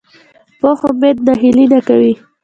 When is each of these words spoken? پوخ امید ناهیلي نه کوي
پوخ 0.59 0.79
امید 0.89 1.17
ناهیلي 1.27 1.65
نه 1.71 1.79
کوي 1.87 2.13